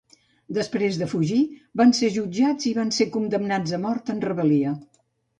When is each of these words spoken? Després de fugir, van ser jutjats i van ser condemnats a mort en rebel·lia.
Després 0.57 0.95
de 0.99 1.07
fugir, 1.09 1.41
van 1.81 1.91
ser 1.97 2.09
jutjats 2.15 2.69
i 2.69 2.73
van 2.77 2.89
ser 2.97 3.07
condemnats 3.17 3.75
a 3.79 3.81
mort 3.83 4.09
en 4.15 4.23
rebel·lia. 4.25 4.73